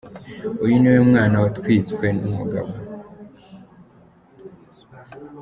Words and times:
Uyu 0.63 0.75
ni 0.79 0.87
we 0.93 0.99
mwana 1.09 1.35
watwiswe 1.43 2.07
n’umugabo. 2.19 2.71